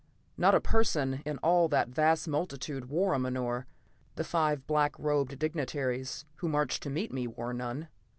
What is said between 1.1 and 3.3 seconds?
in all that vast multitude wore a